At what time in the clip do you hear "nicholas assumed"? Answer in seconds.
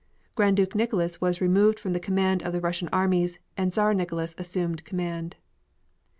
3.93-4.83